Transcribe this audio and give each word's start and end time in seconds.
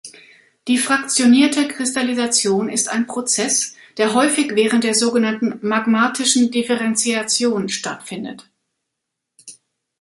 Die 0.67 0.79
fraktionierte 0.79 1.67
Kristallisation 1.67 2.69
ist 2.71 2.89
ein 2.89 3.05
Prozess, 3.05 3.75
der 3.97 4.15
häufig 4.15 4.55
während 4.55 4.83
der 4.83 4.95
sogenannten 4.95 5.59
magmatischen 5.61 6.49
Differentiation 6.49 7.69
stattfindet. 7.69 8.49